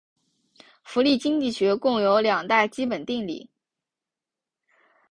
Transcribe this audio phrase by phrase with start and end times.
[0.81, 3.51] 福利经济学共有两大基本定理。